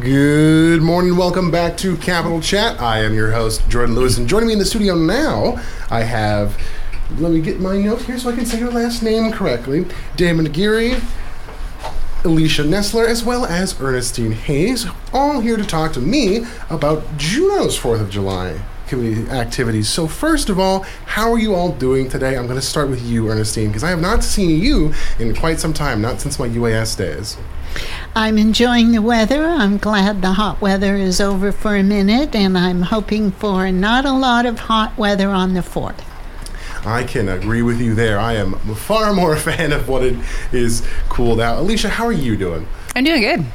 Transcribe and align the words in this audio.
Good 0.00 0.82
morning. 0.82 1.16
Welcome 1.16 1.52
back 1.52 1.76
to 1.76 1.96
Capital 1.96 2.40
Chat. 2.40 2.80
I 2.80 3.04
am 3.04 3.14
your 3.14 3.30
host, 3.30 3.68
Jordan 3.68 3.94
Lewis, 3.94 4.18
and 4.18 4.28
joining 4.28 4.48
me 4.48 4.54
in 4.54 4.58
the 4.58 4.64
studio 4.64 4.96
now, 4.96 5.62
I 5.88 6.02
have. 6.02 6.60
Let 7.18 7.30
me 7.30 7.40
get 7.40 7.60
my 7.60 7.78
note 7.78 8.02
here 8.02 8.18
so 8.18 8.30
I 8.30 8.34
can 8.34 8.44
say 8.44 8.58
your 8.58 8.72
last 8.72 9.04
name 9.04 9.30
correctly. 9.30 9.86
Damon 10.16 10.46
Geary, 10.46 10.96
Alicia 12.24 12.64
Nessler, 12.64 13.06
as 13.06 13.22
well 13.22 13.46
as 13.46 13.80
Ernestine 13.80 14.32
Hayes, 14.32 14.84
all 15.12 15.38
here 15.38 15.56
to 15.56 15.64
talk 15.64 15.92
to 15.92 16.00
me 16.00 16.44
about 16.68 17.16
Juneau's 17.16 17.78
4th 17.78 18.00
of 18.00 18.10
July 18.10 18.62
activity- 18.84 19.30
activities. 19.30 19.88
So, 19.88 20.06
first 20.06 20.50
of 20.50 20.58
all, 20.58 20.80
how 21.06 21.32
are 21.32 21.38
you 21.38 21.54
all 21.54 21.72
doing 21.72 22.08
today? 22.08 22.36
I'm 22.36 22.46
going 22.46 22.58
to 22.60 22.64
start 22.66 22.88
with 22.90 23.02
you, 23.02 23.28
Ernestine, 23.28 23.68
because 23.68 23.82
I 23.84 23.90
have 23.90 24.00
not 24.00 24.22
seen 24.22 24.60
you 24.62 24.92
in 25.18 25.34
quite 25.34 25.58
some 25.58 25.72
time, 25.72 26.00
not 26.02 26.20
since 26.20 26.38
my 26.38 26.48
UAS 26.48 26.96
days. 26.96 27.36
I'm 28.14 28.38
enjoying 28.38 28.92
the 28.92 29.02
weather. 29.02 29.46
I'm 29.46 29.78
glad 29.78 30.22
the 30.22 30.34
hot 30.34 30.60
weather 30.60 30.96
is 30.96 31.20
over 31.20 31.50
for 31.50 31.76
a 31.76 31.82
minute, 31.82 32.34
and 32.34 32.56
I'm 32.56 32.82
hoping 32.82 33.32
for 33.32 33.72
not 33.72 34.04
a 34.04 34.12
lot 34.12 34.46
of 34.46 34.58
hot 34.60 34.96
weather 34.96 35.30
on 35.30 35.54
the 35.54 35.60
4th. 35.62 36.00
I 36.86 37.02
can 37.04 37.30
agree 37.30 37.62
with 37.62 37.80
you 37.80 37.94
there. 37.94 38.18
I 38.20 38.34
am 38.34 38.52
far 38.74 39.14
more 39.14 39.32
a 39.34 39.40
fan 39.40 39.72
of 39.72 39.88
what 39.88 40.04
it 40.04 40.16
is 40.52 40.86
cooled 41.08 41.40
out. 41.40 41.58
Alicia, 41.58 41.88
how 41.88 42.04
are 42.04 42.12
you 42.12 42.36
doing? 42.36 42.66
I'm 42.94 43.04
doing 43.04 43.22
good. 43.22 43.46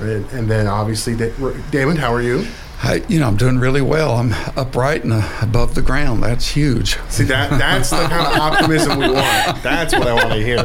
And, 0.00 0.26
and 0.26 0.50
then 0.50 0.66
obviously, 0.66 1.16
Da- 1.16 1.32
Damon, 1.70 1.96
how 1.96 2.12
are 2.12 2.20
you? 2.20 2.46
I, 2.82 3.02
you 3.08 3.18
know, 3.18 3.26
I'm 3.26 3.36
doing 3.36 3.58
really 3.58 3.80
well. 3.80 4.16
I'm 4.16 4.32
upright 4.56 5.02
and 5.02 5.12
uh, 5.12 5.28
above 5.40 5.74
the 5.74 5.82
ground. 5.82 6.22
That's 6.22 6.46
huge. 6.48 6.98
See 7.08 7.24
that 7.24 7.50
that's 7.58 7.90
the 7.90 7.96
kind 7.96 8.26
of 8.26 8.40
optimism 8.40 8.98
we 8.98 9.10
want. 9.10 9.62
That's 9.62 9.94
what 9.94 10.06
I 10.06 10.14
want 10.14 10.30
to 10.34 10.42
hear. 10.42 10.64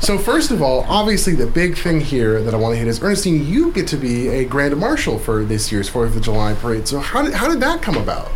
So 0.00 0.18
first 0.18 0.50
of 0.50 0.62
all, 0.62 0.80
obviously 0.88 1.34
the 1.34 1.46
big 1.46 1.78
thing 1.78 2.00
here 2.00 2.42
that 2.42 2.52
I 2.52 2.56
want 2.56 2.74
to 2.74 2.78
hit 2.78 2.88
is 2.88 3.00
Ernestine, 3.00 3.46
you 3.46 3.70
get 3.70 3.86
to 3.88 3.96
be 3.96 4.28
a 4.28 4.44
grand 4.44 4.76
marshal 4.76 5.16
for 5.16 5.44
this 5.44 5.70
year's 5.70 5.88
Fourth 5.88 6.16
of 6.16 6.22
July 6.22 6.54
parade. 6.54 6.88
So 6.88 6.98
how 6.98 7.22
did 7.22 7.34
how 7.34 7.48
did 7.48 7.60
that 7.60 7.82
come 7.82 7.96
about? 7.96 8.30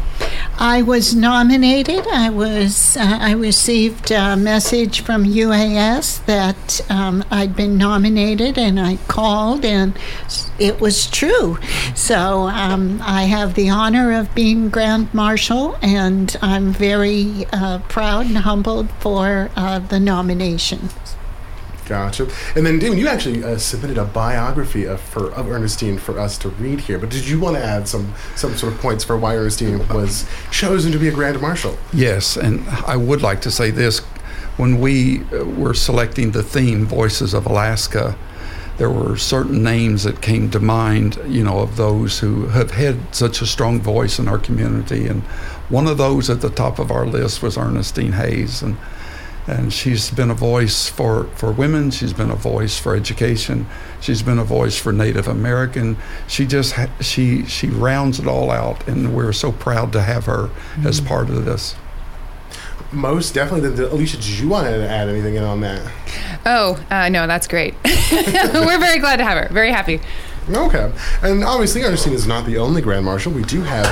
I 0.59 0.81
was 0.81 1.15
nominated. 1.15 2.07
I 2.07 2.31
was. 2.31 2.97
Uh, 2.97 3.19
I 3.21 3.33
received 3.33 4.11
a 4.11 4.37
message 4.37 5.03
from 5.03 5.25
UAS 5.25 6.25
that 6.25 6.81
um, 6.91 7.23
I'd 7.31 7.55
been 7.55 7.77
nominated, 7.77 8.57
and 8.57 8.81
I 8.81 8.97
called, 9.07 9.67
and 9.67 9.99
it 10.59 10.81
was 10.81 11.11
true. 11.11 11.59
So 11.95 12.49
um, 12.49 13.03
I 13.03 13.25
have 13.25 13.55
the 13.55 13.69
honor 13.69 14.19
of 14.19 14.35
being 14.35 14.71
Grand 14.71 15.13
Marshal, 15.13 15.77
and 15.83 16.35
I'm 16.41 16.73
very 16.73 17.45
uh, 17.53 17.81
proud 17.89 18.25
and 18.25 18.39
humbled 18.39 18.91
for 18.93 19.51
uh, 19.57 19.79
the 19.81 20.01
nomination. 20.01 20.89
Gotcha. 21.87 22.29
And 22.57 22.67
then 22.67 22.81
Damon, 22.81 22.99
you 22.99 23.07
actually 23.07 23.45
uh, 23.45 23.59
submitted 23.59 23.97
a 23.97 24.05
biography 24.05 24.85
of 24.85 25.01
for 25.01 25.33
of 25.33 25.49
Ernestine 25.49 25.99
for 25.99 26.19
us 26.19 26.37
to 26.39 26.49
read 26.49 26.81
here. 26.81 26.99
But 26.99 27.11
did 27.11 27.29
you 27.29 27.39
want 27.39 27.57
to 27.57 27.65
add 27.65 27.87
some 27.87 28.13
some 28.35 28.57
sort 28.57 28.73
of 28.73 28.81
points 28.81 29.05
for 29.05 29.17
why 29.17 29.37
Ernestine 29.37 29.87
was 29.89 30.29
chosen 30.51 30.91
to 30.91 30.99
be 30.99 31.07
a 31.07 31.13
grand 31.13 31.41
marshal? 31.41 31.79
Yes, 31.93 32.37
and 32.37 32.69
I 32.87 32.97
would 32.97 33.23
like 33.23 33.41
to 33.43 33.53
say 33.53 33.71
this: 33.71 34.01
when 34.57 34.81
we 34.81 35.23
uh, 35.33 35.45
were 35.45 35.75
selecting 35.75 36.33
the 36.33 36.43
theme 36.43 36.87
"Voices 36.87 37.33
of 37.33 37.47
Alaska," 37.47 38.19
there 38.79 38.91
were 38.91 39.17
certain 39.17 39.63
names 39.63 40.03
that 40.03 40.21
came 40.21 40.51
to 40.51 40.59
mind. 40.59 41.21
You 41.29 41.45
know, 41.45 41.61
of 41.61 41.77
those 41.77 42.19
who 42.19 42.49
have 42.49 42.73
had 42.73 43.15
such 43.15 43.41
a 43.41 43.47
strong 43.47 43.81
voice 43.81 44.19
in 44.19 44.27
our 44.27 44.39
community, 44.39 45.07
and 45.07 45.23
one 45.69 45.87
of 45.87 45.99
those 45.99 46.29
at 46.31 46.41
the 46.41 46.51
top 46.51 46.81
of 46.81 46.91
our 46.91 47.07
list 47.07 47.43
was 47.43 47.57
Ernestine 47.57 48.13
Hayes, 48.13 48.61
and 48.61 48.77
and 49.47 49.73
she's 49.73 50.11
been 50.11 50.31
a 50.31 50.35
voice 50.35 50.89
for, 50.89 51.25
for 51.35 51.53
women. 51.53 51.91
She's 51.91 52.13
been 52.13 52.31
a 52.31 52.37
voice 52.37 52.79
for 52.79 52.97
education. 52.97 53.67
She's 54.01 54.23
been 54.23 54.39
a 54.39 54.45
voice 54.45 54.79
for 54.79 54.93
Native 54.93 55.29
American. 55.29 55.97
She 56.27 56.47
just 56.47 56.73
ha- 56.73 56.91
she 57.01 57.45
she 57.47 57.69
rounds 57.69 58.19
it 58.19 58.27
all 58.27 58.51
out, 58.51 58.87
and 58.89 59.15
we're 59.15 59.33
so 59.33 59.53
proud 59.53 59.93
to 59.93 60.03
have 60.03 60.27
her 60.27 60.49
mm-hmm. 60.49 60.87
as 60.87 61.01
part 61.01 61.31
of 61.31 61.45
this. 61.45 61.77
Most 62.93 63.35
definitely. 63.35 63.71
Did, 63.71 63.93
Alicia, 63.93 64.17
did 64.17 64.27
you 64.27 64.49
want 64.49 64.67
to 64.67 64.89
add 64.89 65.09
anything 65.09 65.35
in 65.35 65.45
on 65.45 65.61
that? 65.61 65.91
Oh 66.45 66.85
uh, 66.91 67.09
no, 67.09 67.27
that's 67.27 67.47
great. 67.47 67.75
we're 67.85 68.79
very 68.79 68.99
glad 68.99 69.17
to 69.17 69.25
have 69.25 69.39
her. 69.43 69.53
Very 69.53 69.71
happy. 69.71 70.01
Okay, 70.49 70.93
and 71.23 71.43
obviously 71.43 71.83
Ernestine 71.83 72.13
is 72.13 72.27
not 72.27 72.47
the 72.47 72.57
only 72.59 72.81
Grand 72.81 73.05
Marshal. 73.05 73.33
We 73.33 73.43
do 73.43 73.63
have 73.63 73.87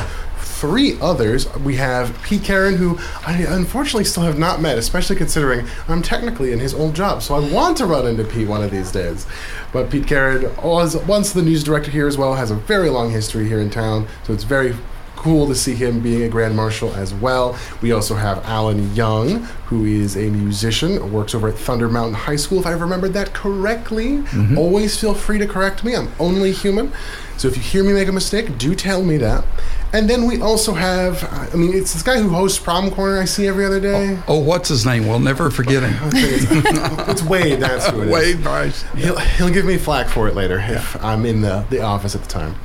three 0.61 0.99
others. 1.01 1.53
We 1.57 1.77
have 1.77 2.21
Pete 2.23 2.45
Carran, 2.45 2.77
who 2.77 2.99
I 3.27 3.45
unfortunately 3.49 4.05
still 4.05 4.23
have 4.23 4.39
not 4.39 4.61
met, 4.61 4.79
especially 4.79 5.17
considering 5.17 5.67
I'm 5.89 6.03
technically 6.03 6.53
in 6.53 6.59
his 6.59 6.75
old 6.75 6.95
job. 6.95 7.23
So 7.23 7.35
I 7.35 7.53
want 7.53 7.77
to 7.79 7.87
run 7.87 8.07
into 8.07 8.25
Pete 8.25 8.49
one 8.49 8.63
of 8.63 8.71
these 8.71 8.93
days. 8.93 9.27
But 9.73 9.91
Pete 9.91 10.07
Carran 10.07 10.55
was 10.63 10.97
once 11.07 11.33
the 11.33 11.43
news 11.43 11.65
director 11.65 11.91
here 11.91 12.07
as 12.07 12.17
well, 12.17 12.35
has 12.35 12.51
a 12.51 12.55
very 12.55 12.89
long 12.89 13.11
history 13.11 13.49
here 13.49 13.61
in 13.61 13.71
town. 13.71 14.07
So 14.25 14.33
it's 14.33 14.45
very 14.45 14.75
cool 15.17 15.47
to 15.49 15.55
see 15.55 15.75
him 15.75 16.01
being 16.01 16.23
a 16.23 16.29
grand 16.29 16.55
marshal 16.55 16.95
as 16.95 17.15
well. 17.15 17.59
We 17.81 17.93
also 17.93 18.15
have 18.15 18.45
Alan 18.45 18.95
Young, 18.95 19.49
who 19.75 19.85
is 19.87 20.17
a 20.17 20.31
musician, 20.31 21.13
works 21.13 21.35
over 21.35 21.49
at 21.49 21.57
Thunder 21.57 21.89
Mountain 21.89 22.15
High 22.15 22.37
School, 22.37 22.61
if 22.61 22.67
I 22.67 22.73
remembered 22.73 23.13
that 23.15 23.35
correctly. 23.35 24.19
Mm-hmm. 24.19 24.57
Always 24.57 24.99
feel 25.01 25.15
free 25.15 25.39
to 25.39 25.47
correct 25.47 25.83
me. 25.83 25.97
I'm 25.97 26.13
only 26.21 26.53
human. 26.53 26.93
So 27.37 27.49
if 27.49 27.57
you 27.57 27.63
hear 27.63 27.83
me 27.83 27.93
make 27.93 28.07
a 28.07 28.13
mistake, 28.13 28.57
do 28.59 28.75
tell 28.75 29.03
me 29.03 29.17
that. 29.17 29.45
And 29.93 30.11
then 30.11 30.27
we 30.27 30.41
also 30.41 30.75
have, 30.75 31.23
I 31.53 31.57
mean, 31.57 31.73
it's 31.73 31.93
this 31.93 32.03
guy 32.03 32.19
who 32.19 32.29
hosts 32.29 32.59
Prom 32.59 32.91
Corner 32.91 33.21
I 33.21 33.27
see 33.27 33.47
every 33.47 33.65
other 33.65 33.79
day. 33.79 34.19
Oh, 34.27 34.35
oh 34.35 34.39
what's 34.41 34.69
his 34.69 34.85
name? 34.85 35.07
We'll 35.07 35.21
never 35.21 35.51
forget 35.51 35.85
him. 35.85 35.95
it's, 36.15 37.11
it's, 37.11 37.23
Wade, 37.23 37.61
that's 37.61 37.87
who 37.89 38.03
it 38.03 38.09
Wade 38.11 38.43
Bryce. 38.43 38.83
He'll, 38.97 39.19
he'll 39.19 39.51
give 39.51 39.65
me 39.65 39.79
flack 39.79 40.09
for 40.09 40.27
it 40.27 40.35
later 40.35 40.57
yeah. 40.57 40.73
if 40.73 41.05
I'm 41.05 41.25
in 41.25 41.43
the, 41.43 41.65
the 41.71 41.81
office 41.81 42.17
at 42.17 42.23
the 42.23 42.29
time. 42.29 42.57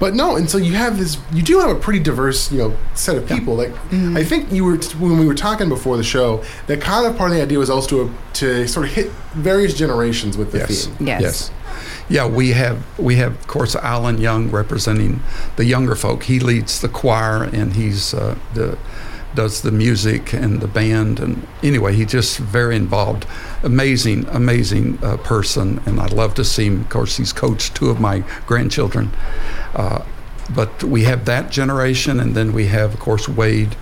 But 0.00 0.14
no, 0.14 0.34
and 0.34 0.50
so 0.50 0.58
you 0.58 0.72
have 0.72 0.98
this, 0.98 1.18
you 1.32 1.42
do 1.42 1.60
have 1.60 1.70
a 1.70 1.78
pretty 1.78 2.00
diverse, 2.00 2.50
you 2.50 2.58
know, 2.58 2.76
set 2.94 3.16
of 3.16 3.28
people. 3.28 3.54
Like, 3.54 3.70
mm-hmm. 3.70 4.16
I 4.16 4.24
think 4.24 4.50
you 4.50 4.64
were, 4.64 4.76
when 4.98 5.18
we 5.18 5.26
were 5.26 5.36
talking 5.36 5.68
before 5.68 5.96
the 5.96 6.02
show, 6.02 6.42
that 6.66 6.80
kind 6.80 7.06
of 7.06 7.16
part 7.16 7.30
of 7.30 7.36
the 7.36 7.42
idea 7.42 7.58
was 7.58 7.70
also 7.70 8.08
to, 8.08 8.14
to 8.34 8.68
sort 8.68 8.86
of 8.86 8.92
hit 8.92 9.10
various 9.34 9.74
generations 9.74 10.36
with 10.36 10.52
the 10.52 10.58
yes. 10.58 10.86
theme. 10.86 11.06
Yes. 11.06 11.22
Yes. 11.22 11.50
Yeah, 12.08 12.26
we 12.26 12.50
have 12.50 12.84
we 12.98 13.16
have 13.16 13.32
of 13.32 13.46
course 13.46 13.74
Alan 13.74 14.18
Young 14.18 14.50
representing 14.50 15.20
the 15.56 15.64
younger 15.64 15.94
folk. 15.94 16.24
He 16.24 16.40
leads 16.40 16.80
the 16.80 16.88
choir 16.88 17.44
and 17.44 17.74
he's 17.74 18.12
uh, 18.12 18.36
the 18.54 18.78
does 19.34 19.62
the 19.62 19.70
music 19.70 20.32
and 20.32 20.60
the 20.60 20.68
band 20.68 21.18
and 21.18 21.46
anyway 21.62 21.94
he's 21.94 22.10
just 22.10 22.38
very 22.38 22.76
involved 22.76 23.26
amazing 23.62 24.26
amazing 24.28 24.98
uh, 25.02 25.16
person 25.18 25.80
and 25.86 25.98
i 26.00 26.06
love 26.06 26.34
to 26.34 26.44
see 26.44 26.66
him 26.66 26.82
of 26.82 26.88
course 26.88 27.16
he's 27.16 27.32
coached 27.32 27.74
two 27.74 27.88
of 27.88 27.98
my 27.98 28.22
grandchildren 28.46 29.10
uh, 29.74 30.04
but 30.54 30.84
we 30.84 31.04
have 31.04 31.24
that 31.24 31.50
generation 31.50 32.20
and 32.20 32.34
then 32.34 32.52
we 32.52 32.66
have 32.66 32.92
of 32.92 33.00
course 33.00 33.28
wade 33.28 33.74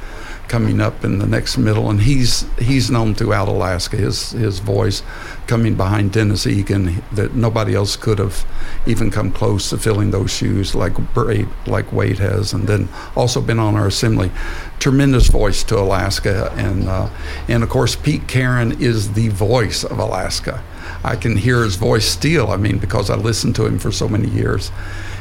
coming 0.50 0.80
up 0.80 1.04
in 1.04 1.20
the 1.20 1.26
next 1.26 1.56
middle, 1.56 1.88
and 1.88 2.00
he's 2.00 2.44
he's 2.58 2.90
known 2.90 3.14
throughout 3.14 3.46
Alaska. 3.46 3.96
His 3.96 4.32
his 4.32 4.58
voice 4.58 5.02
coming 5.46 5.76
behind 5.76 6.12
Dennis 6.12 6.44
Egan 6.44 7.02
that 7.12 7.34
nobody 7.34 7.72
else 7.72 7.94
could 7.96 8.18
have 8.18 8.44
even 8.84 9.12
come 9.12 9.30
close 9.30 9.70
to 9.70 9.78
filling 9.78 10.10
those 10.10 10.32
shoes 10.32 10.74
like 10.74 10.94
Braid, 11.14 11.46
like 11.66 11.92
Wade 11.92 12.18
has, 12.18 12.52
and 12.52 12.66
then 12.66 12.88
also 13.14 13.40
been 13.40 13.60
on 13.60 13.76
our 13.76 13.86
assembly. 13.86 14.32
Tremendous 14.80 15.28
voice 15.28 15.62
to 15.64 15.78
Alaska, 15.78 16.52
and 16.56 16.88
uh, 16.88 17.08
and 17.46 17.62
of 17.62 17.68
course 17.68 17.94
Pete 17.94 18.26
Carran 18.26 18.72
is 18.82 19.12
the 19.12 19.28
voice 19.28 19.84
of 19.84 20.00
Alaska. 20.00 20.64
I 21.04 21.14
can 21.14 21.36
hear 21.36 21.62
his 21.62 21.76
voice 21.76 22.06
still. 22.06 22.50
I 22.50 22.56
mean, 22.56 22.78
because 22.78 23.08
I 23.08 23.14
listened 23.14 23.54
to 23.56 23.66
him 23.66 23.78
for 23.78 23.92
so 23.92 24.08
many 24.08 24.28
years, 24.28 24.72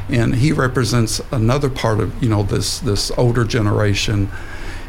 and 0.09 0.33
he 0.33 0.51
represents 0.51 1.21
another 1.31 1.69
part 1.69 1.99
of 1.99 2.23
you 2.23 2.29
know 2.29 2.41
this 2.41 2.79
this 2.79 3.11
older 3.11 3.45
generation 3.45 4.31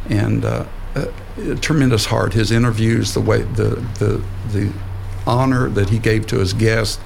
and 0.08 0.44
uh, 0.44 0.64
a 0.94 1.56
tremendous 1.56 2.06
heart. 2.06 2.32
His 2.34 2.50
interviews, 2.50 3.14
the 3.14 3.20
way 3.20 3.42
the 3.42 3.76
the 3.98 4.22
the 4.52 4.72
honor 5.26 5.68
that 5.70 5.90
he 5.90 5.98
gave 5.98 6.26
to 6.28 6.38
his 6.38 6.52
guests, 6.52 6.98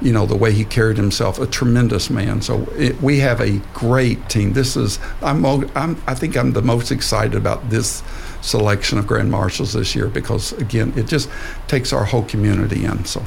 you 0.00 0.12
know, 0.12 0.26
the 0.26 0.36
way 0.36 0.52
he 0.52 0.64
carried 0.64 0.96
himself, 0.96 1.38
a 1.38 1.46
tremendous 1.46 2.10
man. 2.10 2.42
So 2.42 2.62
it, 2.76 3.00
we 3.00 3.18
have 3.20 3.40
a 3.40 3.58
great 3.72 4.28
team. 4.28 4.52
This 4.52 4.76
is 4.76 4.98
I'm, 5.22 5.44
I'm 5.44 6.00
I 6.06 6.14
think 6.14 6.36
I'm 6.36 6.52
the 6.52 6.62
most 6.62 6.90
excited 6.90 7.34
about 7.34 7.70
this 7.70 8.02
selection 8.42 8.98
of 8.98 9.06
grand 9.06 9.30
marshals 9.30 9.72
this 9.72 9.94
year 9.94 10.08
because 10.08 10.52
again, 10.52 10.92
it 10.96 11.06
just 11.06 11.28
takes 11.66 11.92
our 11.92 12.04
whole 12.04 12.24
community 12.24 12.84
in. 12.84 13.04
So. 13.04 13.24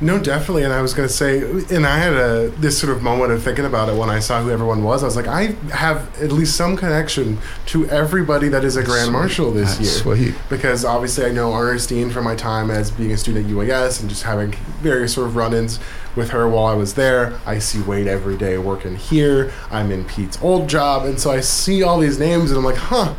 No, 0.00 0.18
definitely. 0.18 0.62
And 0.62 0.72
I 0.72 0.80
was 0.80 0.94
going 0.94 1.06
to 1.06 1.12
say, 1.12 1.40
and 1.74 1.86
I 1.86 1.98
had 1.98 2.14
a 2.14 2.48
this 2.58 2.78
sort 2.78 2.96
of 2.96 3.02
moment 3.02 3.32
of 3.32 3.42
thinking 3.42 3.66
about 3.66 3.88
it 3.90 3.96
when 3.96 4.08
I 4.08 4.18
saw 4.18 4.42
who 4.42 4.50
everyone 4.50 4.82
was. 4.82 5.02
I 5.02 5.06
was 5.06 5.16
like, 5.16 5.26
I 5.26 5.52
have 5.74 6.22
at 6.22 6.32
least 6.32 6.56
some 6.56 6.76
connection 6.76 7.38
to 7.66 7.86
everybody 7.88 8.48
that 8.48 8.64
is 8.64 8.76
a 8.76 8.82
grand 8.82 9.06
sweet. 9.06 9.12
marshal 9.12 9.50
this 9.50 9.76
That's 9.76 10.04
year. 10.04 10.16
Sweet. 10.16 10.34
Because 10.48 10.84
obviously, 10.84 11.26
I 11.26 11.32
know 11.32 11.52
Ernestine 11.52 12.10
from 12.10 12.24
my 12.24 12.34
time 12.34 12.70
as 12.70 12.90
being 12.90 13.12
a 13.12 13.16
student 13.16 13.46
at 13.46 13.52
UAS 13.52 14.00
and 14.00 14.08
just 14.08 14.22
having 14.22 14.52
various 14.80 15.12
sort 15.14 15.26
of 15.26 15.36
run-ins 15.36 15.78
with 16.16 16.30
her 16.30 16.48
while 16.48 16.66
I 16.66 16.74
was 16.74 16.94
there. 16.94 17.38
I 17.44 17.58
see 17.58 17.82
Wade 17.82 18.06
every 18.06 18.36
day 18.36 18.56
working 18.56 18.96
here. 18.96 19.52
I'm 19.70 19.92
in 19.92 20.04
Pete's 20.04 20.40
old 20.42 20.68
job, 20.68 21.04
and 21.04 21.20
so 21.20 21.30
I 21.30 21.40
see 21.40 21.82
all 21.82 21.98
these 21.98 22.18
names, 22.18 22.50
and 22.50 22.58
I'm 22.58 22.64
like, 22.64 22.76
huh 22.76 23.14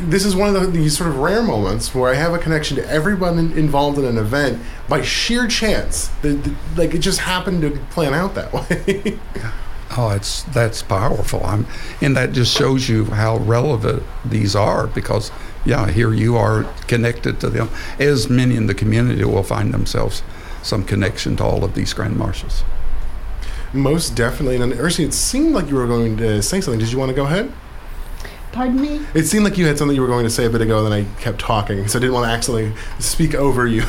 this 0.00 0.24
is 0.24 0.36
one 0.36 0.54
of 0.54 0.60
the, 0.60 0.66
these 0.68 0.96
sort 0.96 1.10
of 1.10 1.18
rare 1.18 1.42
moments 1.42 1.94
where 1.94 2.10
I 2.10 2.14
have 2.14 2.32
a 2.32 2.38
connection 2.38 2.76
to 2.76 2.88
everyone 2.88 3.38
in- 3.38 3.52
involved 3.58 3.98
in 3.98 4.04
an 4.04 4.16
event 4.16 4.60
by 4.88 5.02
sheer 5.02 5.46
chance. 5.48 6.08
The, 6.22 6.30
the, 6.30 6.54
like 6.76 6.94
it 6.94 6.98
just 6.98 7.20
happened 7.20 7.62
to 7.62 7.70
plan 7.90 8.14
out 8.14 8.34
that 8.34 8.52
way. 8.70 9.18
Oh, 9.96 10.10
it's 10.10 10.42
that's 10.44 10.82
powerful. 10.82 11.44
I'm, 11.44 11.66
and 12.00 12.16
that 12.16 12.32
just 12.32 12.56
shows 12.56 12.88
you 12.88 13.06
how 13.06 13.38
relevant 13.38 14.02
these 14.24 14.54
are 14.54 14.86
because, 14.86 15.30
yeah, 15.64 15.90
here 15.90 16.12
you 16.12 16.36
are 16.36 16.64
connected 16.86 17.40
to 17.40 17.50
them. 17.50 17.68
As 17.98 18.28
many 18.28 18.54
in 18.54 18.66
the 18.66 18.74
community 18.74 19.24
will 19.24 19.42
find 19.42 19.72
themselves 19.74 20.22
some 20.62 20.84
connection 20.84 21.36
to 21.36 21.44
all 21.44 21.64
of 21.64 21.74
these 21.74 21.92
grand 21.94 22.16
marshals. 22.16 22.64
Most 23.72 24.14
definitely. 24.14 24.56
And 24.56 24.72
Ursula, 24.74 25.08
it 25.08 25.12
seemed 25.12 25.54
like 25.54 25.68
you 25.68 25.76
were 25.76 25.86
going 25.86 26.16
to 26.18 26.42
say 26.42 26.60
something. 26.60 26.78
Did 26.78 26.92
you 26.92 26.98
want 26.98 27.10
to 27.10 27.16
go 27.16 27.24
ahead? 27.24 27.52
Pardon 28.52 28.80
me? 28.80 29.00
It 29.14 29.24
seemed 29.24 29.44
like 29.44 29.58
you 29.58 29.66
had 29.66 29.78
something 29.78 29.94
you 29.94 30.02
were 30.02 30.08
going 30.08 30.24
to 30.24 30.30
say 30.30 30.44
a 30.46 30.50
bit 30.50 30.60
ago, 30.60 30.84
and 30.84 30.92
then 30.92 31.04
I 31.04 31.20
kept 31.20 31.38
talking, 31.38 31.86
so 31.88 31.98
I 31.98 32.00
didn't 32.00 32.14
want 32.14 32.26
to 32.26 32.30
accidentally 32.30 32.74
speak 32.98 33.34
over 33.34 33.66
you. 33.66 33.84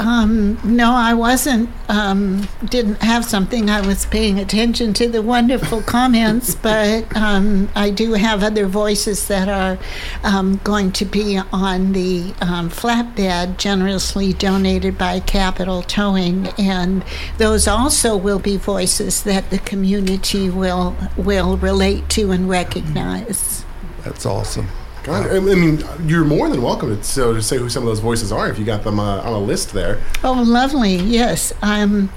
Um, 0.00 0.58
no, 0.64 0.92
I 0.92 1.12
wasn't. 1.12 1.68
Um, 1.90 2.48
didn't 2.64 3.02
have 3.02 3.22
something. 3.26 3.68
I 3.68 3.86
was 3.86 4.06
paying 4.06 4.38
attention 4.38 4.94
to 4.94 5.08
the 5.08 5.20
wonderful 5.20 5.82
comments, 5.82 6.54
but 6.62 7.14
um, 7.14 7.68
I 7.74 7.90
do 7.90 8.14
have 8.14 8.42
other 8.42 8.64
voices 8.64 9.28
that 9.28 9.50
are 9.50 9.78
um, 10.24 10.58
going 10.64 10.92
to 10.92 11.04
be 11.04 11.38
on 11.52 11.92
the 11.92 12.32
um, 12.40 12.70
flatbed, 12.70 13.58
generously 13.58 14.32
donated 14.32 14.96
by 14.96 15.20
Capital 15.20 15.82
Towing, 15.82 16.48
and 16.58 17.04
those 17.36 17.68
also 17.68 18.16
will 18.16 18.38
be 18.38 18.56
voices 18.56 19.22
that 19.24 19.50
the 19.50 19.58
community 19.58 20.48
will 20.48 20.96
will 21.18 21.58
relate 21.58 22.08
to 22.10 22.30
and 22.30 22.48
recognize. 22.48 23.66
That's 24.04 24.26
awesome. 24.26 24.68
God, 25.02 25.30
I 25.30 25.36
I 25.36 25.40
mean, 25.40 25.82
you're 26.04 26.24
more 26.24 26.48
than 26.48 26.60
welcome 26.60 26.94
to, 26.94 27.02
so 27.02 27.32
to 27.32 27.42
say 27.42 27.56
who 27.56 27.68
some 27.68 27.82
of 27.82 27.88
those 27.88 28.00
voices 28.00 28.32
are 28.32 28.48
if 28.48 28.58
you 28.58 28.64
got 28.64 28.84
them 28.84 29.00
uh, 29.00 29.22
on 29.22 29.32
a 29.32 29.38
list 29.38 29.72
there. 29.72 30.02
Oh, 30.22 30.42
lovely. 30.46 30.96
Yes. 30.96 31.52
Um, 31.62 32.10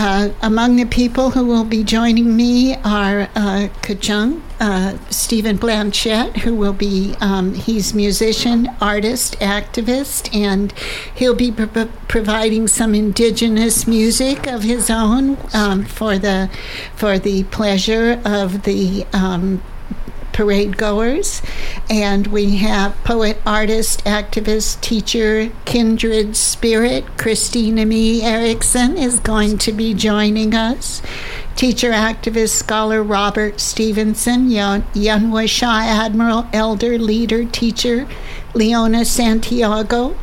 uh, 0.00 0.30
among 0.42 0.76
the 0.76 0.84
people 0.84 1.30
who 1.30 1.44
will 1.44 1.64
be 1.64 1.82
joining 1.82 2.36
me 2.36 2.76
are 2.76 3.22
uh, 3.34 3.68
Kajung, 3.82 4.40
uh, 4.60 4.96
Stephen 5.10 5.56
Blanchette, 5.56 6.36
who 6.36 6.54
will 6.54 6.72
be, 6.72 7.16
um, 7.20 7.52
he's 7.54 7.92
musician, 7.94 8.68
artist, 8.80 9.36
activist, 9.40 10.32
and 10.32 10.72
he'll 11.16 11.34
be 11.34 11.50
pro- 11.50 11.88
providing 12.06 12.68
some 12.68 12.94
indigenous 12.94 13.88
music 13.88 14.46
of 14.46 14.62
his 14.62 14.88
own 14.88 15.36
um, 15.52 15.84
for 15.84 16.16
the 16.16 16.48
for 16.94 17.18
the 17.18 17.42
pleasure 17.44 18.22
of 18.24 18.62
the 18.62 19.04
um, 19.12 19.60
parade 20.38 20.76
goers. 20.76 21.42
And 21.90 22.28
we 22.28 22.58
have 22.58 22.94
poet, 23.02 23.38
artist, 23.44 24.04
activist, 24.04 24.80
teacher, 24.80 25.50
kindred 25.64 26.36
spirit, 26.36 27.18
Christina 27.18 27.84
Me 27.84 28.22
Erickson 28.22 28.96
is 28.96 29.18
going 29.18 29.58
to 29.58 29.72
be 29.72 29.94
joining 29.94 30.54
us. 30.54 31.02
Teacher, 31.56 31.90
activist, 31.90 32.50
scholar 32.50 33.02
Robert 33.02 33.58
Stevenson, 33.58 34.48
Yanwa 34.48 35.48
Shah 35.48 35.80
Admiral, 35.80 36.46
elder, 36.52 37.00
leader, 37.00 37.44
teacher, 37.44 38.06
Leona 38.54 39.04
Santiago. 39.04 40.16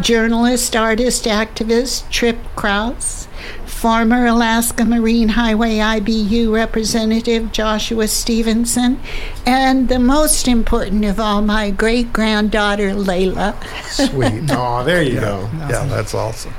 Journalist, 0.00 0.74
artist, 0.74 1.26
activist, 1.26 2.08
Trip 2.08 2.38
Kraus 2.56 3.28
former 3.82 4.26
Alaska 4.26 4.84
Marine 4.84 5.30
Highway 5.30 5.78
IBU 5.78 6.52
representative 6.52 7.50
Joshua 7.50 8.06
Stevenson, 8.06 9.00
and 9.44 9.88
the 9.88 9.98
most 9.98 10.46
important 10.46 11.04
of 11.04 11.18
all, 11.18 11.42
my 11.42 11.72
great 11.72 12.12
granddaughter 12.12 12.90
Layla. 12.90 13.56
Sweet. 13.86 14.48
Oh, 14.52 14.84
there 14.84 15.02
you 15.02 15.18
go. 15.18 15.50
yeah, 15.68 15.84
that's 15.86 16.14
awesome. 16.14 16.54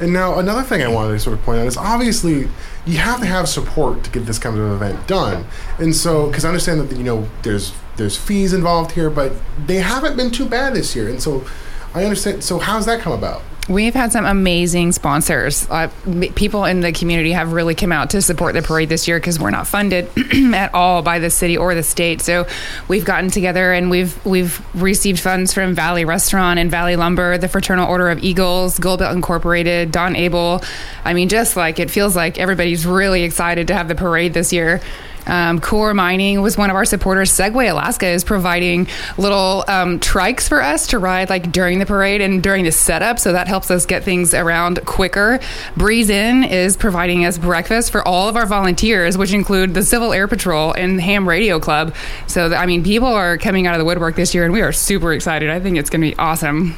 And 0.00 0.12
now 0.12 0.38
another 0.38 0.62
thing 0.62 0.82
I 0.82 0.88
wanted 0.88 1.12
to 1.14 1.18
sort 1.20 1.38
of 1.38 1.42
point 1.44 1.60
out 1.60 1.66
is 1.66 1.78
obviously 1.78 2.48
you 2.84 2.98
have 2.98 3.20
to 3.20 3.26
have 3.26 3.48
support 3.48 4.04
to 4.04 4.10
get 4.10 4.26
this 4.26 4.38
kind 4.38 4.58
of 4.58 4.70
event 4.72 5.06
done. 5.06 5.46
And 5.78 5.96
so, 5.96 6.26
because 6.26 6.44
I 6.44 6.48
understand 6.48 6.82
that 6.82 6.94
you 6.94 7.04
know 7.04 7.26
there's 7.42 7.72
there's 7.96 8.18
fees 8.18 8.52
involved 8.52 8.92
here, 8.92 9.08
but 9.08 9.32
they 9.66 9.76
haven't 9.76 10.14
been 10.14 10.30
too 10.30 10.46
bad 10.46 10.74
this 10.74 10.94
year. 10.94 11.08
And 11.08 11.22
so, 11.22 11.42
I 11.94 12.04
understand. 12.04 12.44
So, 12.44 12.58
how's 12.58 12.86
that 12.86 13.00
come 13.00 13.12
about? 13.12 13.42
We've 13.68 13.94
had 13.94 14.10
some 14.10 14.24
amazing 14.24 14.90
sponsors. 14.90 15.64
Uh, 15.70 15.90
people 16.34 16.64
in 16.64 16.80
the 16.80 16.90
community 16.90 17.30
have 17.32 17.52
really 17.52 17.76
come 17.76 17.92
out 17.92 18.10
to 18.10 18.22
support 18.22 18.54
the 18.54 18.62
parade 18.62 18.88
this 18.88 19.06
year 19.06 19.20
because 19.20 19.38
we're 19.38 19.50
not 19.50 19.68
funded 19.68 20.10
at 20.54 20.74
all 20.74 21.02
by 21.02 21.20
the 21.20 21.30
city 21.30 21.56
or 21.56 21.72
the 21.76 21.84
state. 21.84 22.20
So 22.20 22.48
we've 22.88 23.04
gotten 23.04 23.30
together 23.30 23.72
and 23.72 23.88
we've 23.88 24.24
we've 24.26 24.60
received 24.74 25.20
funds 25.20 25.54
from 25.54 25.76
Valley 25.76 26.04
Restaurant 26.04 26.58
and 26.58 26.68
Valley 26.68 26.96
Lumber, 26.96 27.38
the 27.38 27.46
Fraternal 27.46 27.88
Order 27.88 28.10
of 28.10 28.24
Eagles, 28.24 28.76
Goldbelt 28.80 29.12
Incorporated, 29.12 29.92
Don 29.92 30.16
Abel. 30.16 30.62
I 31.04 31.14
mean, 31.14 31.28
just 31.28 31.56
like 31.56 31.78
it 31.78 31.92
feels 31.92 32.16
like 32.16 32.38
everybody's 32.38 32.84
really 32.86 33.22
excited 33.22 33.68
to 33.68 33.74
have 33.74 33.86
the 33.86 33.94
parade 33.94 34.34
this 34.34 34.52
year. 34.52 34.80
Um, 35.30 35.60
Coeur 35.60 35.94
Mining 35.94 36.42
was 36.42 36.58
one 36.58 36.68
of 36.68 36.76
our 36.76 36.84
supporters. 36.84 37.30
Segway 37.30 37.70
Alaska 37.70 38.06
is 38.06 38.24
providing 38.24 38.88
little 39.16 39.64
um, 39.68 40.00
trikes 40.00 40.48
for 40.48 40.60
us 40.62 40.88
to 40.88 40.98
ride 40.98 41.30
like 41.30 41.52
during 41.52 41.78
the 41.78 41.86
parade 41.86 42.20
and 42.20 42.42
during 42.42 42.64
the 42.64 42.72
setup, 42.72 43.18
so 43.18 43.32
that 43.32 43.48
helps 43.48 43.70
us 43.70 43.86
get 43.86 44.04
things 44.04 44.34
around 44.34 44.84
quicker. 44.84 45.40
Breeze 45.76 46.10
Inn 46.10 46.44
is 46.44 46.76
providing 46.76 47.24
us 47.24 47.38
breakfast 47.38 47.92
for 47.92 48.06
all 48.06 48.28
of 48.28 48.36
our 48.36 48.46
volunteers, 48.46 49.16
which 49.16 49.32
include 49.32 49.72
the 49.74 49.82
Civil 49.82 50.12
Air 50.12 50.28
Patrol 50.28 50.72
and 50.72 51.00
Ham 51.00 51.28
Radio 51.28 51.60
Club. 51.60 51.94
So 52.26 52.52
I 52.52 52.66
mean, 52.66 52.82
people 52.82 53.08
are 53.08 53.38
coming 53.38 53.66
out 53.66 53.74
of 53.74 53.78
the 53.78 53.84
woodwork 53.84 54.16
this 54.16 54.34
year, 54.34 54.44
and 54.44 54.52
we 54.52 54.60
are 54.62 54.72
super 54.72 55.12
excited. 55.12 55.48
I 55.48 55.60
think 55.60 55.78
it's 55.78 55.90
going 55.90 56.02
to 56.02 56.10
be 56.10 56.18
awesome. 56.18 56.76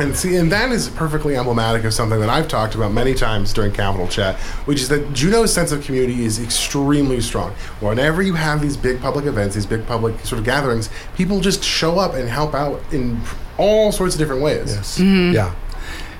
And 0.00 0.16
see, 0.16 0.36
and 0.36 0.50
that 0.52 0.70
is 0.70 0.88
perfectly 0.90 1.36
emblematic 1.36 1.84
of 1.84 1.92
something 1.92 2.20
that 2.20 2.28
I've 2.28 2.46
talked 2.46 2.76
about 2.76 2.92
many 2.92 3.14
times 3.14 3.52
during 3.52 3.72
Capital 3.72 4.06
Chat, 4.06 4.36
which 4.66 4.80
is 4.80 4.88
that 4.90 5.12
Juneau's 5.12 5.52
sense 5.52 5.72
of 5.72 5.84
community 5.84 6.24
is 6.24 6.40
extremely 6.40 7.20
strong. 7.20 7.52
Whenever 7.80 8.22
you 8.22 8.34
have 8.34 8.60
these 8.60 8.76
big 8.76 9.00
public 9.00 9.24
events, 9.24 9.56
these 9.56 9.66
big 9.66 9.84
public 9.86 10.18
sort 10.20 10.38
of 10.38 10.44
gatherings, 10.44 10.88
people 11.16 11.40
just 11.40 11.64
show 11.64 11.98
up 11.98 12.14
and 12.14 12.28
help 12.28 12.54
out 12.54 12.80
in 12.92 13.20
all 13.58 13.90
sorts 13.90 14.14
of 14.14 14.20
different 14.20 14.40
ways. 14.40 14.74
Yes. 14.74 15.00
Yeah. 15.00 15.54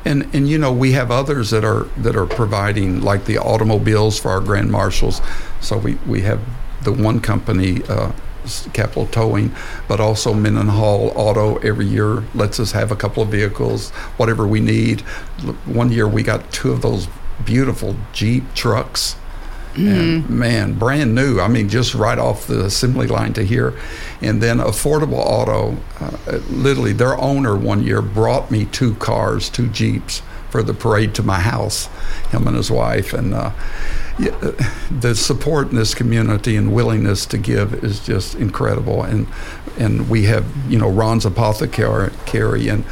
And 0.05 0.29
and 0.35 0.49
you 0.49 0.59
know 0.59 0.73
we 0.73 0.93
have 0.93 1.11
others 1.11 1.51
that 1.51 1.65
are 1.65 1.85
that 1.99 2.17
are 2.17 2.27
providing 2.27 3.01
like 3.01 3.27
the 3.27 3.39
automobiles 3.39 4.19
for 4.19 4.31
our 4.31 4.41
grand 4.41 4.71
marshals. 4.71 5.21
So 5.61 5.79
we 5.79 5.95
we 6.07 6.23
have 6.23 6.41
the 6.83 6.93
one 6.93 7.21
company. 7.21 7.83
Uh, 7.89 8.13
Capital 8.73 9.07
Towing, 9.07 9.55
but 9.87 10.01
also 10.01 10.35
Mendenhall 10.35 11.13
Auto 11.15 11.57
every 11.59 11.87
year 11.87 12.25
lets 12.35 12.59
us 12.59 12.73
have 12.73 12.91
a 12.91 12.97
couple 12.97 13.23
of 13.23 13.29
vehicles, 13.29 13.91
whatever 14.17 14.47
we 14.47 14.61
need. 14.61 15.01
One 15.65 15.91
year 15.93 16.09
we 16.09 16.23
got 16.23 16.53
two 16.53 16.73
of 16.73 16.83
those 16.83 17.09
beautiful 17.45 17.97
Jeep 18.13 18.55
trucks. 18.55 19.17
And 19.77 20.29
man, 20.29 20.75
brand 20.77 21.15
new. 21.15 21.39
I 21.39 21.47
mean, 21.47 21.69
just 21.69 21.95
right 21.95 22.19
off 22.19 22.49
the 22.49 22.65
assembly 22.65 23.07
line 23.07 23.33
to 23.35 23.45
here. 23.45 23.79
And 24.21 24.43
then 24.43 24.59
Affordable 24.59 25.19
Auto, 25.19 25.77
uh, 26.01 26.39
literally, 26.51 26.93
their 26.93 27.17
owner 27.17 27.57
one 27.57 27.85
year 27.85 28.03
brought 28.03 28.51
me 28.51 28.65
two 28.65 28.95
cars, 28.97 29.49
two 29.49 29.69
Jeeps 29.69 30.23
for 30.51 30.63
the 30.63 30.75
parade 30.75 31.15
to 31.15 31.23
my 31.23 31.41
house, 31.41 31.87
him 32.31 32.47
and 32.47 32.57
his 32.57 32.71
wife. 32.71 33.13
And 33.13 33.35
uh, 33.35 33.53
the 34.91 35.15
support 35.15 35.71
in 35.71 35.77
this 35.77 35.95
community 35.95 36.57
and 36.57 36.73
willingness 36.73 37.27
to 37.27 37.39
give 37.39 37.85
is 37.85 38.01
just 38.05 38.35
incredible. 38.35 39.03
And 39.03 39.27
and 39.79 40.09
we 40.11 40.25
have, 40.25 40.45
you 40.69 40.79
know, 40.79 40.91
Ron's 40.91 41.25
Apothecary. 41.25 42.69
And, 42.69 42.85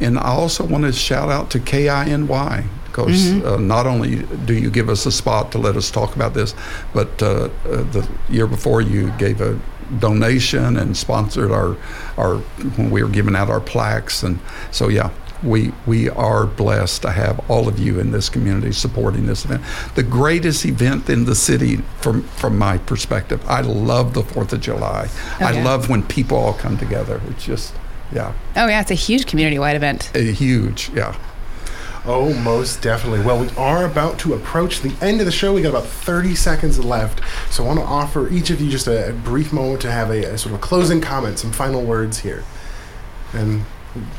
and 0.00 0.18
I 0.18 0.28
also 0.28 0.64
want 0.64 0.84
to 0.84 0.92
shout 0.92 1.28
out 1.28 1.50
to 1.50 1.60
KINY 1.60 2.64
because 2.86 3.42
uh, 3.44 3.56
not 3.56 3.86
only 3.86 4.16
do 4.44 4.52
you 4.52 4.70
give 4.70 4.88
us 4.88 5.06
a 5.06 5.12
spot 5.12 5.50
to 5.52 5.58
let 5.58 5.76
us 5.76 5.90
talk 5.90 6.14
about 6.14 6.34
this, 6.34 6.54
but 6.92 7.22
uh, 7.22 7.26
uh, 7.26 7.48
the 7.64 8.08
year 8.28 8.46
before 8.46 8.82
you 8.82 9.10
gave 9.12 9.40
a 9.40 9.58
donation 9.98 10.76
and 10.76 10.96
sponsored 10.96 11.50
our 11.50 11.76
our 12.18 12.36
when 12.76 12.90
we 12.90 13.02
were 13.02 13.08
giving 13.08 13.34
out 13.34 13.48
our 13.48 13.60
plaques, 13.60 14.22
and 14.22 14.38
so 14.70 14.88
yeah. 14.88 15.10
We, 15.42 15.72
we 15.86 16.08
are 16.10 16.46
blessed 16.46 17.02
to 17.02 17.10
have 17.10 17.40
all 17.50 17.68
of 17.68 17.78
you 17.78 17.98
in 17.98 18.12
this 18.12 18.28
community 18.28 18.72
supporting 18.72 19.26
this 19.26 19.44
event. 19.44 19.62
The 19.94 20.02
greatest 20.02 20.64
event 20.64 21.08
in 21.10 21.24
the 21.24 21.34
city 21.34 21.76
from 22.00 22.22
from 22.22 22.56
my 22.58 22.78
perspective. 22.78 23.42
I 23.48 23.60
love 23.62 24.14
the 24.14 24.22
Fourth 24.22 24.52
of 24.52 24.60
July. 24.60 25.08
Oh, 25.40 25.46
I 25.46 25.52
yeah. 25.52 25.64
love 25.64 25.88
when 25.88 26.02
people 26.04 26.36
all 26.38 26.54
come 26.54 26.78
together. 26.78 27.20
It's 27.28 27.44
just 27.44 27.74
yeah, 28.12 28.34
Oh 28.56 28.66
yeah, 28.68 28.80
it's 28.82 28.90
a 28.90 28.94
huge 28.94 29.26
community-wide 29.26 29.74
event. 29.76 30.10
a 30.14 30.32
huge 30.32 30.90
yeah. 30.94 31.16
Oh, 32.04 32.34
most 32.34 32.82
definitely. 32.82 33.24
Well, 33.24 33.38
we 33.40 33.48
are 33.56 33.84
about 33.86 34.18
to 34.20 34.34
approach 34.34 34.80
the 34.80 34.92
end 35.00 35.20
of 35.20 35.26
the 35.26 35.30
show. 35.32 35.54
We 35.54 35.62
got 35.62 35.68
about 35.70 35.86
30 35.86 36.34
seconds 36.34 36.78
left. 36.84 37.20
So 37.52 37.62
I 37.62 37.66
want 37.68 37.78
to 37.78 37.84
offer 37.86 38.28
each 38.28 38.50
of 38.50 38.60
you 38.60 38.68
just 38.68 38.88
a, 38.88 39.10
a 39.10 39.12
brief 39.12 39.52
moment 39.52 39.80
to 39.82 39.90
have 39.92 40.10
a, 40.10 40.24
a 40.24 40.36
sort 40.38 40.52
of 40.54 40.60
closing 40.60 41.00
comment, 41.00 41.38
some 41.38 41.52
final 41.52 41.80
words 41.82 42.18
here. 42.18 42.42
And 43.32 43.64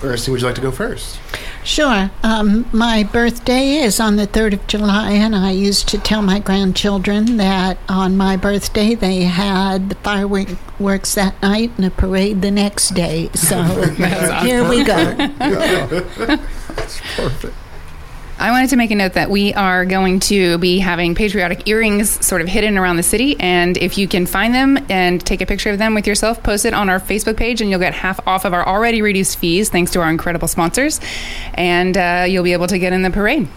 Ernestine, 0.03 0.31
would 0.31 0.41
you 0.41 0.47
like 0.47 0.55
to 0.55 0.61
go 0.61 0.71
first? 0.71 1.19
Sure. 1.63 2.11
Um, 2.21 2.67
my 2.71 3.03
birthday 3.03 3.77
is 3.77 3.99
on 3.99 4.17
the 4.17 4.27
3rd 4.27 4.53
of 4.53 4.67
July, 4.67 5.11
and 5.11 5.35
I 5.35 5.51
used 5.51 5.87
to 5.89 5.97
tell 5.97 6.21
my 6.21 6.39
grandchildren 6.39 7.37
that 7.37 7.77
on 7.89 8.15
my 8.15 8.37
birthday 8.37 8.93
they 8.95 9.23
had 9.23 9.89
the 9.89 9.95
fireworks 9.95 11.15
that 11.15 11.41
night 11.41 11.71
and 11.77 11.85
a 11.85 11.89
parade 11.89 12.41
the 12.41 12.51
next 12.51 12.89
day. 12.89 13.29
So 13.33 13.63
here 14.43 14.67
we 14.67 14.83
go. 14.83 15.15
That's 15.37 17.01
Perfect. 17.15 17.55
I 18.43 18.51
wanted 18.51 18.71
to 18.71 18.75
make 18.75 18.91
a 18.91 18.95
note 18.95 19.13
that 19.13 19.29
we 19.29 19.53
are 19.53 19.85
going 19.85 20.19
to 20.19 20.57
be 20.57 20.79
having 20.79 21.15
patriotic 21.15 21.65
earrings 21.65 22.09
sort 22.25 22.41
of 22.41 22.49
hidden 22.49 22.77
around 22.77 22.97
the 22.97 23.03
city. 23.03 23.39
And 23.39 23.77
if 23.77 23.97
you 23.97 24.05
can 24.05 24.25
find 24.25 24.53
them 24.53 24.85
and 24.89 25.25
take 25.25 25.39
a 25.39 25.45
picture 25.45 25.69
of 25.69 25.77
them 25.77 25.93
with 25.93 26.05
yourself, 26.05 26.43
post 26.43 26.65
it 26.65 26.73
on 26.73 26.89
our 26.89 26.99
Facebook 26.99 27.37
page, 27.37 27.61
and 27.61 27.69
you'll 27.69 27.79
get 27.79 27.93
half 27.93 28.19
off 28.27 28.43
of 28.43 28.51
our 28.51 28.67
already 28.67 29.01
reduced 29.01 29.37
fees 29.37 29.69
thanks 29.69 29.91
to 29.91 30.01
our 30.01 30.09
incredible 30.09 30.49
sponsors. 30.49 30.99
And 31.53 31.95
uh, 31.95 32.25
you'll 32.27 32.43
be 32.43 32.51
able 32.51 32.67
to 32.67 32.77
get 32.77 32.91
in 32.91 33.01
the 33.03 33.11
parade. 33.11 33.47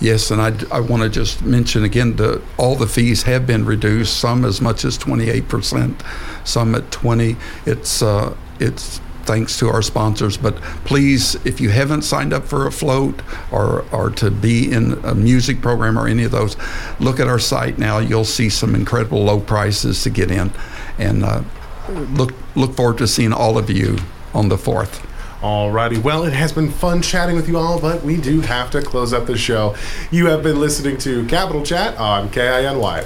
Yes, 0.00 0.30
and 0.30 0.40
I, 0.40 0.54
I 0.74 0.80
want 0.80 1.02
to 1.02 1.10
just 1.10 1.42
mention 1.42 1.84
again 1.84 2.16
that 2.16 2.40
all 2.56 2.76
the 2.76 2.86
fees 2.86 3.24
have 3.24 3.46
been 3.46 3.66
reduced. 3.66 4.18
Some 4.18 4.46
as 4.46 4.62
much 4.62 4.86
as 4.86 4.96
twenty 4.96 5.28
eight 5.28 5.46
percent, 5.46 6.02
some 6.42 6.74
at 6.74 6.90
twenty. 6.90 7.36
It's 7.66 8.00
uh, 8.00 8.34
it's 8.58 9.02
thanks 9.24 9.58
to 9.58 9.68
our 9.68 9.82
sponsors. 9.82 10.36
But 10.36 10.56
please, 10.84 11.34
if 11.46 11.60
you 11.60 11.70
haven't 11.70 12.02
signed 12.02 12.32
up 12.32 12.44
for 12.44 12.66
a 12.66 12.72
float 12.72 13.20
or 13.50 13.84
or 13.92 14.10
to 14.10 14.30
be 14.30 14.70
in 14.70 14.92
a 15.04 15.14
music 15.14 15.60
program 15.60 15.98
or 15.98 16.06
any 16.06 16.24
of 16.24 16.30
those, 16.30 16.56
look 17.00 17.20
at 17.20 17.28
our 17.28 17.38
site 17.38 17.78
now. 17.78 17.98
You'll 17.98 18.24
see 18.24 18.48
some 18.48 18.74
incredible 18.74 19.24
low 19.24 19.40
prices 19.40 20.02
to 20.04 20.10
get 20.10 20.30
in, 20.30 20.52
and 20.98 21.24
uh, 21.24 21.42
look 21.88 22.34
look 22.54 22.74
forward 22.74 22.98
to 22.98 23.06
seeing 23.06 23.32
all 23.32 23.58
of 23.58 23.70
you 23.70 23.98
on 24.32 24.48
the 24.48 24.58
fourth. 24.58 25.06
Alrighty, 25.44 26.02
well, 26.02 26.24
it 26.24 26.32
has 26.32 26.52
been 26.52 26.70
fun 26.70 27.02
chatting 27.02 27.36
with 27.36 27.48
you 27.48 27.58
all, 27.58 27.78
but 27.78 28.02
we 28.02 28.16
do 28.16 28.40
have 28.40 28.70
to 28.70 28.80
close 28.80 29.12
up 29.12 29.26
the 29.26 29.36
show. 29.36 29.76
You 30.10 30.28
have 30.28 30.42
been 30.42 30.58
listening 30.58 30.96
to 30.98 31.26
Capital 31.26 31.62
Chat 31.62 31.98
on 31.98 32.30
KINY. 32.30 33.04